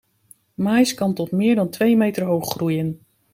Maïs 0.63 0.93
kan 0.93 1.13
tot 1.13 1.31
meer 1.31 1.55
dan 1.55 1.69
twee 1.69 1.97
meter 1.97 2.23
hoog 2.23 2.49
groeien. 2.49 2.99